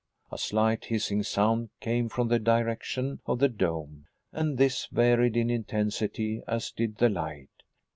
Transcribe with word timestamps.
A 0.31 0.37
slight 0.39 0.85
hissing 0.85 1.21
sound 1.21 1.69
came 1.79 2.09
from 2.09 2.27
the 2.27 2.39
direction 2.39 3.19
of 3.27 3.37
the 3.37 3.47
dome, 3.47 4.07
and 4.33 4.57
this 4.57 4.87
varied 4.87 5.37
in 5.37 5.51
intensity 5.51 6.41
as 6.47 6.71
did 6.71 6.97
the 6.97 7.07
light. 7.09 7.49